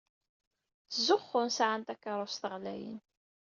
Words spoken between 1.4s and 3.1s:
sɛan takeṛṛust ɣlayen.